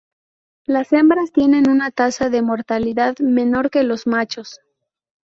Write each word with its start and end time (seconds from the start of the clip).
Las 0.65 0.91
hembras 0.93 1.31
tienen 1.31 1.69
una 1.69 1.91
tasa 1.91 2.31
de 2.31 2.41
mortalidad 2.41 3.19
menor 3.19 3.69
que 3.69 3.83
los 3.83 4.07
machos. 4.07 4.59